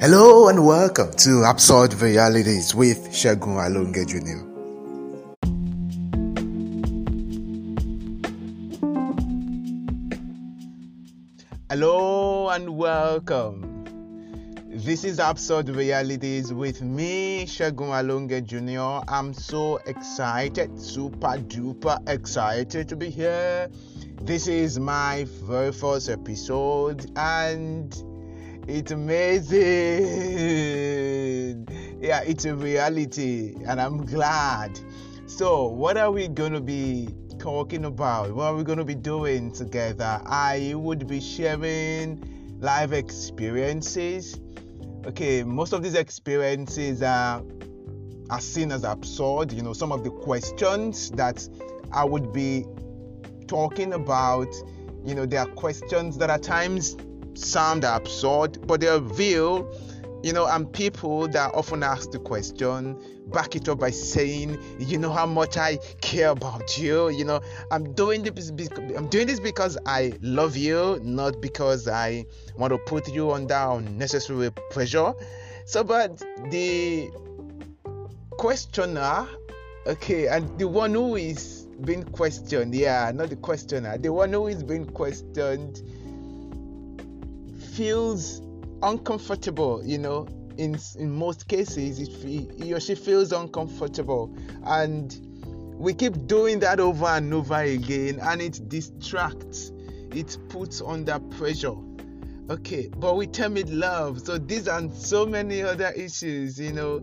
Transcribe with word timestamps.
Hello 0.00 0.48
and 0.48 0.64
welcome 0.64 1.12
to 1.12 1.42
Absurd 1.42 1.92
Realities 2.00 2.74
with 2.74 3.10
Shagun 3.10 3.60
Alonge 3.60 4.06
Jr. 4.08 4.40
Hello 11.68 12.48
and 12.48 12.78
welcome. 12.78 13.84
This 14.70 15.04
is 15.04 15.18
Absurd 15.18 15.68
Realities 15.68 16.50
with 16.50 16.80
me, 16.80 17.44
Shagun 17.44 17.90
Alonge 17.90 18.42
Jr. 18.42 19.04
I'm 19.06 19.34
so 19.34 19.80
excited, 19.86 20.80
super 20.80 21.36
duper 21.36 21.98
excited 22.08 22.88
to 22.88 22.96
be 22.96 23.10
here. 23.10 23.68
This 24.22 24.46
is 24.46 24.78
my 24.78 25.26
very 25.42 25.72
first 25.72 26.08
episode 26.08 27.12
and 27.16 27.94
it's 28.70 28.92
amazing. 28.92 29.58
Yeah, 32.00 32.20
it's 32.22 32.44
a 32.44 32.54
reality, 32.54 33.56
and 33.66 33.80
I'm 33.80 34.06
glad. 34.06 34.78
So, 35.26 35.66
what 35.66 35.96
are 35.96 36.12
we 36.12 36.28
going 36.28 36.52
to 36.52 36.60
be 36.60 37.08
talking 37.38 37.84
about? 37.84 38.32
What 38.32 38.44
are 38.44 38.54
we 38.54 38.62
going 38.62 38.78
to 38.78 38.84
be 38.84 38.94
doing 38.94 39.50
together? 39.52 40.22
I 40.24 40.74
would 40.76 41.08
be 41.08 41.20
sharing 41.20 42.58
life 42.60 42.92
experiences. 42.92 44.38
Okay, 45.04 45.42
most 45.42 45.72
of 45.72 45.82
these 45.82 45.94
experiences 45.94 47.02
are 47.02 47.42
are 48.30 48.40
seen 48.40 48.70
as 48.70 48.84
absurd. 48.84 49.52
You 49.52 49.62
know, 49.62 49.72
some 49.72 49.90
of 49.90 50.04
the 50.04 50.10
questions 50.10 51.10
that 51.12 51.48
I 51.92 52.04
would 52.04 52.32
be 52.32 52.66
talking 53.48 53.94
about, 53.94 54.54
you 55.04 55.16
know, 55.16 55.26
there 55.26 55.40
are 55.40 55.46
questions 55.46 56.16
that 56.18 56.30
at 56.30 56.44
times 56.44 56.96
sound 57.34 57.84
absurd, 57.84 58.66
but 58.66 58.80
they're 58.80 59.00
real. 59.00 59.72
You 60.22 60.34
know, 60.34 60.46
and 60.46 60.70
people 60.70 61.28
that 61.28 61.54
often 61.54 61.82
ask 61.82 62.10
the 62.10 62.18
question 62.18 63.00
back 63.28 63.56
it 63.56 63.68
up 63.70 63.78
by 63.78 63.90
saying, 63.90 64.58
"You 64.78 64.98
know 64.98 65.10
how 65.10 65.24
much 65.24 65.56
I 65.56 65.78
care 66.02 66.30
about 66.30 66.76
you. 66.76 67.08
You 67.08 67.24
know, 67.24 67.40
I'm 67.70 67.94
doing 67.94 68.22
this. 68.22 68.50
I'm 68.96 69.08
doing 69.08 69.26
this 69.26 69.40
because 69.40 69.78
I 69.86 70.12
love 70.20 70.56
you, 70.56 71.00
not 71.02 71.40
because 71.40 71.88
I 71.88 72.26
want 72.58 72.72
to 72.72 72.78
put 72.78 73.08
you 73.08 73.32
under 73.32 73.54
unnecessary 73.54 74.50
pressure." 74.70 75.14
So, 75.64 75.84
but 75.84 76.18
the 76.50 77.10
questioner, 78.32 79.26
okay, 79.86 80.26
and 80.26 80.58
the 80.58 80.68
one 80.68 80.92
who 80.92 81.16
is 81.16 81.66
being 81.82 82.02
questioned, 82.04 82.74
yeah, 82.74 83.10
not 83.14 83.30
the 83.30 83.36
questioner, 83.36 83.96
the 83.96 84.12
one 84.12 84.32
who 84.32 84.48
is 84.48 84.62
being 84.62 84.84
questioned 84.84 85.82
feels 87.80 88.42
uncomfortable, 88.82 89.82
you 89.82 89.96
know, 89.96 90.28
in 90.58 90.78
in 90.98 91.10
most 91.10 91.48
cases 91.48 91.96
he 91.96 92.74
or 92.74 92.78
she 92.78 92.94
feels 92.94 93.32
uncomfortable. 93.32 94.30
And 94.64 95.18
we 95.78 95.94
keep 95.94 96.26
doing 96.26 96.58
that 96.58 96.78
over 96.78 97.06
and 97.06 97.32
over 97.32 97.54
again 97.54 98.18
and 98.20 98.42
it 98.42 98.68
distracts 98.68 99.72
it 100.10 100.36
puts 100.50 100.82
under 100.82 101.18
pressure. 101.38 101.76
Okay 102.50 102.90
but 102.98 103.16
we 103.16 103.26
term 103.26 103.56
it 103.56 103.70
love. 103.70 104.20
So 104.20 104.36
these 104.36 104.68
and 104.68 104.92
so 104.92 105.24
many 105.24 105.62
other 105.62 105.90
issues 105.92 106.60
you 106.60 106.74
know 106.74 107.00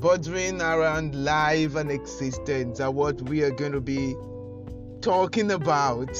bordering 0.00 0.60
around 0.60 1.14
life 1.14 1.76
and 1.76 1.92
existence 1.92 2.80
are 2.80 2.90
what 2.90 3.22
we 3.22 3.44
are 3.44 3.52
going 3.52 3.70
to 3.70 3.80
be 3.80 4.16
talking 5.00 5.52
about 5.52 6.18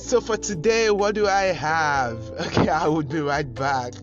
so 0.00 0.20
for 0.20 0.36
today, 0.36 0.90
what 0.90 1.14
do 1.14 1.26
I 1.26 1.52
have? 1.52 2.18
Okay, 2.40 2.68
I 2.68 2.88
will 2.88 3.02
be 3.02 3.20
right 3.20 3.52
back. 3.54 3.94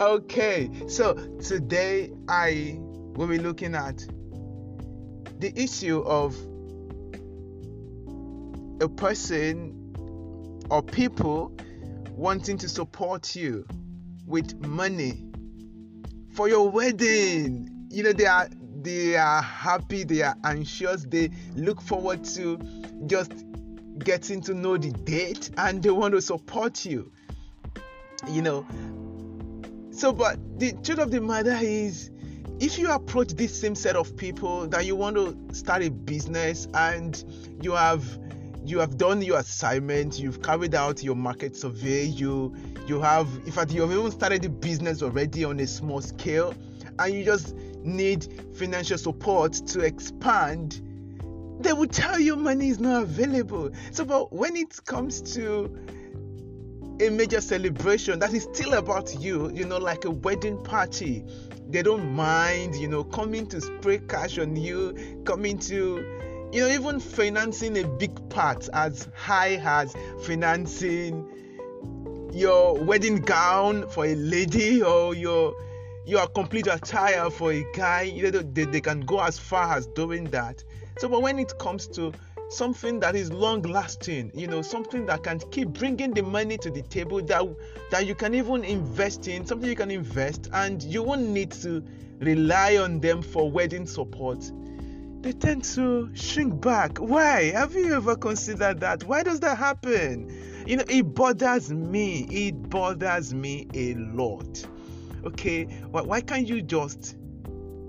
Okay, 0.00 0.70
so 0.88 1.14
today 1.40 2.12
I 2.28 2.78
will 3.14 3.26
be 3.26 3.38
looking 3.38 3.74
at 3.74 3.98
the 5.38 5.52
issue 5.54 6.00
of 6.00 6.36
a 8.80 8.88
person 8.88 10.64
or 10.70 10.82
people 10.82 11.54
wanting 12.16 12.56
to 12.58 12.68
support 12.68 13.36
you 13.36 13.66
with 14.26 14.64
money 14.64 15.24
for 16.34 16.48
your 16.48 16.70
wedding. 16.70 17.68
You 17.90 18.04
know, 18.04 18.12
they 18.12 18.26
are 18.26 18.48
they 18.82 19.16
are 19.16 19.42
happy, 19.42 20.04
they 20.04 20.22
are 20.22 20.36
anxious, 20.44 21.04
they 21.04 21.30
look 21.54 21.80
forward 21.80 22.24
to 22.24 22.58
just 23.06 23.32
getting 23.98 24.40
to 24.42 24.54
know 24.54 24.76
the 24.76 24.90
date 24.90 25.50
and 25.56 25.82
they 25.82 25.90
want 25.90 26.14
to 26.14 26.22
support 26.22 26.84
you. 26.84 27.12
You 28.28 28.42
know. 28.42 28.66
So, 29.90 30.12
but 30.12 30.38
the 30.58 30.72
truth 30.82 30.98
of 30.98 31.10
the 31.10 31.20
matter 31.20 31.58
is, 31.60 32.10
if 32.60 32.78
you 32.78 32.90
approach 32.90 33.28
this 33.32 33.60
same 33.60 33.74
set 33.74 33.96
of 33.96 34.16
people 34.16 34.68
that 34.68 34.86
you 34.86 34.94
want 34.94 35.16
to 35.16 35.36
start 35.52 35.82
a 35.82 35.90
business 35.90 36.68
and 36.74 37.24
you 37.60 37.72
have 37.72 38.04
you 38.64 38.78
have 38.78 38.96
done 38.96 39.20
your 39.20 39.38
assignment 39.40 40.20
you've 40.20 40.40
carried 40.40 40.72
out 40.72 41.02
your 41.02 41.16
market 41.16 41.56
survey 41.56 42.04
you 42.04 42.54
you 42.86 43.00
have 43.00 43.26
in 43.44 43.50
fact 43.50 43.72
you've 43.72 43.90
even 43.90 44.10
started 44.12 44.42
the 44.42 44.48
business 44.48 45.02
already 45.02 45.44
on 45.44 45.58
a 45.58 45.66
small 45.66 46.00
scale 46.00 46.54
and 46.98 47.14
you 47.14 47.24
just 47.24 47.54
need 47.82 48.26
financial 48.54 48.98
support 48.98 49.52
to 49.52 49.80
expand 49.80 50.80
they 51.62 51.72
will 51.72 51.86
tell 51.86 52.18
you 52.18 52.36
money 52.36 52.68
is 52.68 52.80
not 52.80 53.04
available. 53.04 53.70
So, 53.92 54.04
but 54.04 54.32
when 54.32 54.56
it 54.56 54.84
comes 54.84 55.22
to 55.34 55.66
a 57.00 57.08
major 57.08 57.40
celebration 57.40 58.18
that 58.18 58.32
is 58.32 58.44
still 58.44 58.74
about 58.74 59.20
you, 59.20 59.50
you 59.50 59.64
know, 59.64 59.78
like 59.78 60.04
a 60.04 60.10
wedding 60.10 60.62
party, 60.62 61.24
they 61.68 61.82
don't 61.82 62.12
mind, 62.12 62.74
you 62.74 62.88
know, 62.88 63.04
coming 63.04 63.46
to 63.48 63.60
spray 63.60 63.98
cash 63.98 64.38
on 64.38 64.56
you, 64.56 65.22
coming 65.24 65.58
to, 65.60 66.48
you 66.52 66.60
know, 66.60 66.68
even 66.68 67.00
financing 67.00 67.78
a 67.78 67.86
big 67.86 68.28
part 68.28 68.68
as 68.72 69.08
high 69.16 69.60
as 69.62 69.94
financing 70.24 71.26
your 72.32 72.74
wedding 72.74 73.20
gown 73.20 73.88
for 73.88 74.04
a 74.04 74.14
lady 74.14 74.82
or 74.82 75.14
your 75.14 75.54
your 76.06 76.26
complete 76.28 76.66
attire 76.66 77.30
for 77.30 77.52
a 77.52 77.64
guy. 77.74 78.02
You 78.02 78.30
know, 78.30 78.42
they, 78.42 78.64
they 78.64 78.80
can 78.80 79.00
go 79.00 79.20
as 79.20 79.38
far 79.38 79.76
as 79.76 79.86
doing 79.88 80.24
that. 80.30 80.62
So, 80.98 81.08
but 81.08 81.22
when 81.22 81.38
it 81.38 81.58
comes 81.58 81.86
to 81.88 82.12
something 82.50 83.00
that 83.00 83.16
is 83.16 83.32
long 83.32 83.62
lasting, 83.62 84.30
you 84.34 84.46
know, 84.46 84.62
something 84.62 85.06
that 85.06 85.22
can 85.22 85.38
keep 85.50 85.68
bringing 85.68 86.12
the 86.12 86.22
money 86.22 86.58
to 86.58 86.70
the 86.70 86.82
table 86.82 87.22
that 87.22 87.42
that 87.90 88.06
you 88.06 88.14
can 88.14 88.34
even 88.34 88.64
invest 88.64 89.26
in, 89.28 89.46
something 89.46 89.68
you 89.68 89.76
can 89.76 89.90
invest 89.90 90.50
and 90.52 90.82
you 90.82 91.02
won't 91.02 91.28
need 91.28 91.50
to 91.52 91.82
rely 92.20 92.76
on 92.76 93.00
them 93.00 93.22
for 93.22 93.50
wedding 93.50 93.86
support. 93.86 94.50
They 95.22 95.32
tend 95.32 95.64
to 95.76 96.10
shrink 96.14 96.60
back. 96.60 96.98
Why? 96.98 97.52
Have 97.52 97.74
you 97.74 97.94
ever 97.94 98.16
considered 98.16 98.80
that? 98.80 99.04
Why 99.04 99.22
does 99.22 99.38
that 99.40 99.56
happen? 99.56 100.64
You 100.66 100.76
know, 100.76 100.84
it 100.88 101.14
bothers 101.14 101.72
me. 101.72 102.26
It 102.30 102.70
bothers 102.70 103.32
me 103.32 103.68
a 103.72 103.94
lot. 103.94 104.66
Okay, 105.24 105.64
why, 105.90 106.02
why 106.02 106.20
can't 106.20 106.48
you 106.48 106.62
just 106.62 107.16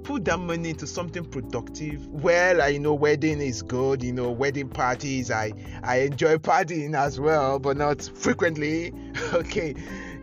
put 0.04 0.26
that 0.26 0.38
money 0.38 0.70
into 0.72 0.86
something 0.86 1.24
productive? 1.24 2.06
Well 2.08 2.62
i 2.62 2.78
know 2.78 2.94
wedding 2.94 3.40
is 3.42 3.62
good 3.62 4.04
you 4.04 4.12
know 4.12 4.30
wedding 4.30 4.68
parties 4.68 5.32
i 5.32 5.54
i 5.84 6.02
enjoy 6.02 6.38
partying 6.38 6.94
as 6.96 7.20
well 7.20 7.60
but 7.60 7.78
not 7.78 8.02
frequently. 8.16 8.94
Okay 9.34 9.74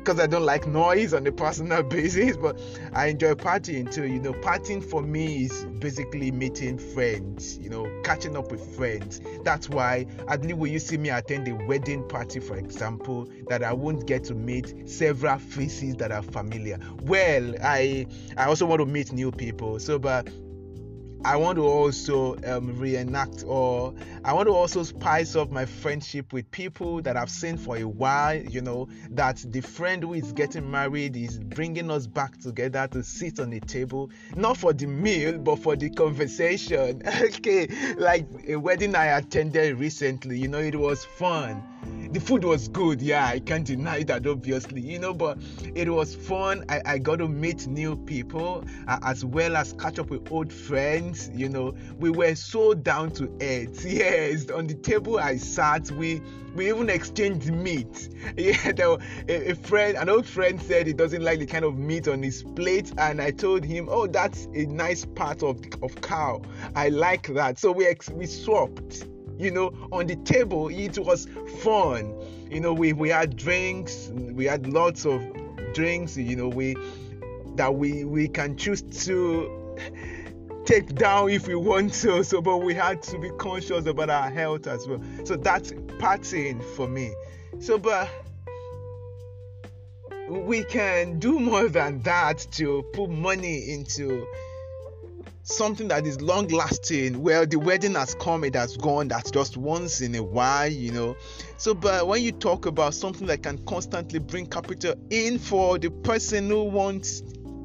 because 0.00 0.18
I 0.18 0.26
don't 0.26 0.44
like 0.44 0.66
noise 0.66 1.12
on 1.12 1.26
a 1.26 1.32
personal 1.32 1.82
basis, 1.90 2.36
but 2.36 2.58
I 2.92 3.06
enjoy 3.08 3.34
partying 3.34 3.92
too. 3.92 4.06
You 4.06 4.18
know, 4.20 4.32
partying 4.32 4.82
for 4.82 5.02
me 5.02 5.44
is 5.44 5.64
basically 5.78 6.30
meeting 6.30 6.78
friends, 6.78 7.58
you 7.58 7.68
know, 7.68 7.86
catching 8.02 8.36
up 8.36 8.50
with 8.50 8.64
friends. 8.76 9.20
That's 9.44 9.68
why, 9.68 10.06
at 10.28 10.42
least 10.42 10.56
when 10.56 10.72
you 10.72 10.78
see 10.78 10.96
me 10.96 11.10
attend 11.10 11.48
a 11.48 11.54
wedding 11.66 12.08
party, 12.08 12.40
for 12.40 12.56
example, 12.56 13.28
that 13.48 13.62
I 13.62 13.72
won't 13.74 14.06
get 14.06 14.24
to 14.24 14.34
meet 14.34 14.88
several 14.88 15.38
faces 15.38 15.96
that 15.96 16.10
are 16.12 16.22
familiar. 16.22 16.78
Well, 17.02 17.54
I 17.62 18.06
I 18.36 18.46
also 18.46 18.64
want 18.66 18.80
to 18.80 18.86
meet 18.86 19.12
new 19.12 19.30
people. 19.30 19.78
So, 19.78 19.98
but 19.98 20.28
I 21.22 21.36
want 21.36 21.56
to 21.56 21.66
also 21.66 22.36
um, 22.46 22.78
reenact 22.78 23.44
or 23.46 23.92
I 24.24 24.32
want 24.32 24.48
to 24.48 24.54
also 24.54 24.82
spice 24.82 25.36
up 25.36 25.50
my 25.50 25.66
friendship 25.66 26.32
with 26.32 26.50
people 26.50 27.02
that 27.02 27.16
I've 27.16 27.30
seen 27.30 27.58
for 27.58 27.76
a 27.76 27.84
while. 27.84 28.36
You 28.36 28.62
know, 28.62 28.88
that 29.10 29.44
the 29.46 29.60
friend 29.60 30.02
who 30.02 30.14
is 30.14 30.32
getting 30.32 30.70
married 30.70 31.16
is 31.16 31.38
bringing 31.38 31.90
us 31.90 32.06
back 32.06 32.38
together 32.38 32.88
to 32.92 33.02
sit 33.02 33.38
on 33.38 33.52
a 33.52 33.60
table, 33.60 34.10
not 34.34 34.56
for 34.56 34.72
the 34.72 34.86
meal, 34.86 35.38
but 35.38 35.56
for 35.56 35.76
the 35.76 35.90
conversation. 35.90 37.02
okay, 37.22 37.68
like 37.96 38.26
a 38.48 38.56
wedding 38.56 38.94
I 38.94 39.06
attended 39.18 39.78
recently, 39.78 40.38
you 40.38 40.48
know, 40.48 40.58
it 40.58 40.76
was 40.76 41.04
fun 41.04 41.62
the 42.12 42.20
food 42.20 42.44
was 42.44 42.68
good 42.68 43.00
yeah 43.00 43.26
i 43.26 43.38
can't 43.38 43.66
deny 43.66 44.02
that 44.02 44.26
obviously 44.26 44.80
you 44.80 44.98
know 44.98 45.14
but 45.14 45.38
it 45.74 45.88
was 45.88 46.14
fun 46.14 46.64
i, 46.68 46.80
I 46.84 46.98
got 46.98 47.16
to 47.16 47.28
meet 47.28 47.66
new 47.66 47.96
people 47.96 48.64
uh, 48.88 48.98
as 49.02 49.24
well 49.24 49.56
as 49.56 49.72
catch 49.74 49.98
up 49.98 50.10
with 50.10 50.30
old 50.30 50.52
friends. 50.52 51.30
You 51.34 51.48
know, 51.48 51.74
we 51.98 52.10
were 52.10 52.34
so 52.34 52.74
down 52.74 53.10
to 53.12 53.24
earth. 53.40 53.84
Yes, 53.90 54.50
on 54.50 54.66
the 54.66 54.74
table 54.74 55.18
I 55.18 55.36
sat, 55.36 55.90
we 55.90 56.22
we 56.54 56.68
even 56.68 56.88
exchanged 56.90 57.52
meat. 57.52 58.08
Yeah, 58.36 58.72
there, 58.72 58.96
a, 59.28 59.50
a 59.50 59.54
friend, 59.54 59.96
an 59.96 60.08
old 60.08 60.26
friend 60.26 60.60
said 60.60 60.86
he 60.86 60.92
doesn't 60.92 61.22
like 61.22 61.38
the 61.38 61.46
kind 61.46 61.64
of 61.64 61.76
meat 61.76 62.08
on 62.08 62.22
his 62.22 62.42
plate, 62.42 62.92
and 62.98 63.20
I 63.20 63.30
told 63.30 63.64
him, 63.64 63.88
"Oh, 63.90 64.06
that's 64.06 64.46
a 64.54 64.66
nice 64.66 65.04
part 65.04 65.42
of 65.42 65.60
of 65.82 66.00
cow. 66.00 66.42
I 66.74 66.88
like 66.88 67.26
that." 67.34 67.58
So 67.58 67.72
we 67.72 67.86
ex- 67.86 68.10
we 68.10 68.26
swapped. 68.26 69.04
You 69.40 69.50
know, 69.50 69.72
on 69.90 70.06
the 70.06 70.16
table, 70.16 70.68
it 70.68 70.98
was 70.98 71.26
fun. 71.60 72.14
You 72.50 72.60
know, 72.60 72.74
we 72.74 72.92
we 72.92 73.08
had 73.08 73.36
drinks, 73.36 74.10
we 74.12 74.44
had 74.44 74.66
lots 74.66 75.06
of 75.06 75.22
drinks. 75.72 76.16
You 76.16 76.36
know, 76.36 76.48
we 76.48 76.76
that 77.56 77.74
we 77.74 78.04
we 78.04 78.28
can 78.28 78.56
choose 78.56 78.82
to 79.06 79.76
take 80.66 80.94
down 80.94 81.30
if 81.30 81.48
we 81.48 81.54
want 81.54 81.92
to 81.92 82.22
so 82.22 82.40
but 82.40 82.58
we 82.58 82.74
had 82.74 83.02
to 83.02 83.18
be 83.18 83.30
conscious 83.38 83.86
about 83.86 84.10
our 84.10 84.30
health 84.30 84.66
as 84.66 84.86
well 84.86 85.00
so 85.24 85.34
that's 85.34 85.72
partying 85.98 86.62
for 86.76 86.86
me 86.86 87.12
so 87.58 87.78
but 87.78 88.08
we 90.28 90.62
can 90.64 91.18
do 91.18 91.40
more 91.40 91.68
than 91.68 92.00
that 92.02 92.46
to 92.52 92.84
put 92.92 93.10
money 93.10 93.72
into 93.72 94.26
something 95.42 95.88
that 95.88 96.06
is 96.06 96.20
long 96.20 96.46
lasting 96.48 97.22
well 97.22 97.46
the 97.46 97.58
wedding 97.58 97.94
has 97.94 98.14
come 98.14 98.44
it 98.44 98.54
has 98.54 98.76
gone 98.76 99.08
that's 99.08 99.30
just 99.30 99.56
once 99.56 100.00
in 100.00 100.14
a 100.14 100.22
while 100.22 100.70
you 100.70 100.92
know. 100.92 101.16
So 101.56 101.74
but 101.74 102.06
when 102.06 102.22
you 102.22 102.32
talk 102.32 102.66
about 102.66 102.94
something 102.94 103.26
that 103.28 103.42
can 103.42 103.58
constantly 103.64 104.18
bring 104.18 104.46
capital 104.46 104.94
in 105.10 105.38
for 105.38 105.78
the 105.78 105.90
person 105.90 106.48
who 106.48 106.64
wants 106.64 107.22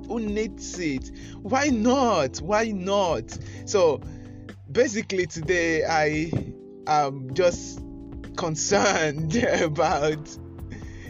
who 0.08 0.20
needs 0.20 0.80
it 0.80 1.12
why 1.42 1.68
not? 1.68 2.38
Why 2.38 2.66
not? 2.66 3.38
So 3.66 4.02
basically 4.72 5.26
today 5.26 5.86
i 5.86 6.30
am 6.88 7.34
just 7.34 7.80
concerned 8.36 9.36
about 9.36 10.38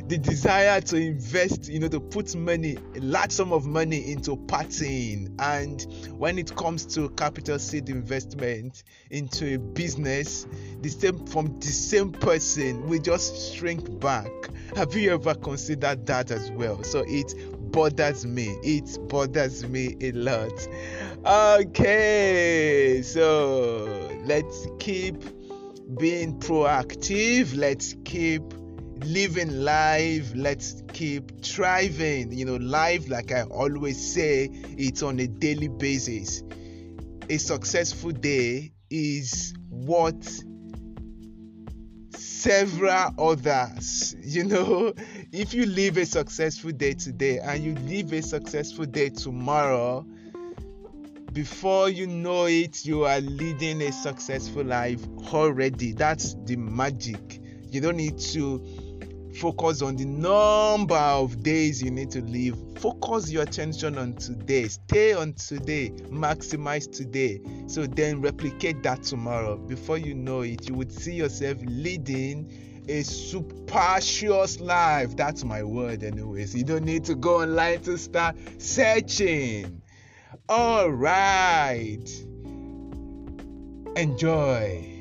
the 0.08 0.18
desire 0.18 0.82
to 0.82 0.98
invest, 0.98 1.68
you 1.68 1.80
know, 1.80 1.88
to 1.88 2.00
put 2.00 2.36
money, 2.36 2.78
a 2.96 3.00
large 3.00 3.32
sum 3.32 3.52
of 3.52 3.66
money 3.66 4.12
into 4.12 4.38
partying. 4.38 5.34
And 5.40 5.82
when 6.18 6.38
it 6.38 6.56
comes 6.56 6.86
to 6.96 7.10
capital 7.10 7.58
seed 7.58 7.90
investment 7.90 8.84
into 9.10 9.56
a 9.56 9.58
business, 9.58 10.46
the 10.82 10.90
same 10.90 11.26
from 11.26 11.60
the 11.60 11.68
same 11.68 12.12
person, 12.12 12.88
we 12.88 13.00
just 13.00 13.56
shrink 13.56 14.00
back. 14.00 14.32
Have 14.76 14.94
you 14.94 15.14
ever 15.14 15.34
considered 15.34 16.06
that 16.06 16.30
as 16.30 16.52
well? 16.52 16.84
So 16.84 17.04
it 17.08 17.34
bothers 17.72 18.26
me. 18.26 18.56
It 18.64 18.98
bothers 19.08 19.68
me 19.68 19.98
a 20.02 20.12
lot. 20.12 20.68
Okay, 21.26 23.02
so 23.04 24.10
let's 24.26 24.68
keep 24.80 25.16
being 25.98 26.40
proactive. 26.40 27.56
Let's 27.56 27.96
keep 28.06 28.44
living 28.98 29.64
life 29.64 30.32
let's 30.36 30.82
keep 30.94 31.44
thriving. 31.44 32.32
You 32.32 32.46
know 32.46 32.56
life 32.56 33.10
like 33.10 33.32
i 33.32 33.44
always 33.44 34.14
say 34.14 34.50
it's 34.52 35.04
on 35.04 35.20
a 35.20 35.28
daily 35.28 35.68
basis. 35.68 36.44
A 37.30 37.38
successful 37.38 38.12
day 38.12 38.72
is 38.90 39.54
what 39.70 40.16
several 42.12 43.14
others 43.20 44.16
you 44.24 44.44
know. 44.44 44.94
If 45.32 45.54
you 45.54 45.66
live 45.66 45.98
a 45.98 46.06
successful 46.06 46.72
day 46.72 46.94
today 46.94 47.40
and 47.40 47.64
you 47.64 47.76
live 47.76 48.14
a 48.14 48.22
successful 48.22 48.86
day 48.86 49.10
tomorrow 49.10 50.06
before 51.36 51.90
you 51.90 52.08
know 52.08 52.46
it 52.46 52.86
you 52.86 53.04
are 53.04 53.20
leading 53.20 53.82
a 53.82 53.92
successful 53.92 54.64
life 54.64 55.04
already. 55.34 55.92
That's 55.92 56.36
the 56.46 56.56
magic. 56.56 57.42
You 57.70 57.82
don't 57.82 57.98
need 57.98 58.18
to 58.20 58.66
focus 59.36 59.82
on 59.82 59.96
the 59.98 60.06
number 60.06 60.96
of 60.96 61.44
days 61.44 61.82
you 61.82 61.92
need 61.92 62.10
to 62.12 62.22
live. 62.22 62.58
Focus 62.78 63.30
your 63.30 63.44
attention 63.44 63.98
on 63.98 64.14
today. 64.14 64.68
Stay 64.68 65.14
on 65.14 65.34
today. 65.34 65.90
Maximize 66.10 66.92
today. 66.92 67.42
So 67.68 67.86
then 67.86 68.22
replicate 68.22 68.82
that 68.84 69.04
tomorrow. 69.04 69.58
Before 69.58 69.98
you 69.98 70.14
know 70.16 70.42
it 70.42 70.68
you 70.70 70.76
would 70.76 70.92
see 70.92 71.14
yourself 71.14 71.58
leading 71.66 72.84
a 72.88 73.02
superstitious 73.02 74.60
life. 74.60 75.16
That's 75.16 75.44
my 75.44 75.64
word 75.64 76.04
anyways. 76.04 76.56
You 76.56 76.64
don't 76.64 76.86
need 76.86 77.06
to 77.06 77.16
go 77.16 77.42
online 77.42 77.82
to 77.82 77.98
start 77.98 78.38
searching. 78.60 79.82
All 80.48 80.90
right. 80.90 82.08
Enjoy 83.98 84.96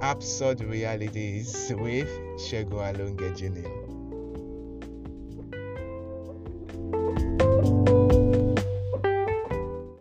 absurd 0.00 0.60
realities 0.60 1.72
with 1.76 2.08
Shego 2.38 2.80
Alonge 2.82 3.36
Jr. 3.36 3.77